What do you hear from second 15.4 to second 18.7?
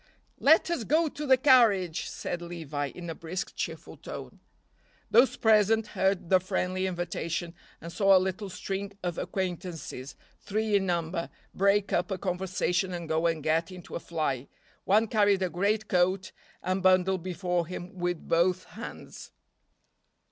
a great coat and bundle before him with both